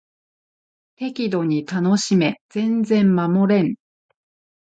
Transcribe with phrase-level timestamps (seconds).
[0.95, 3.75] 適度に楽しめ全然守れん